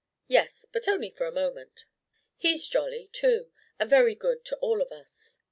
"Yes, 0.27 0.65
but 0.65 0.87
only 0.87 1.11
for 1.11 1.27
a 1.27 1.31
moment." 1.31 1.85
"He's 2.35 2.67
jolly 2.67 3.11
too, 3.13 3.51
and 3.77 3.87
very 3.87 4.15
good 4.15 4.43
to 4.45 4.55
all 4.57 4.81
of 4.81 4.91
us." 4.91 5.37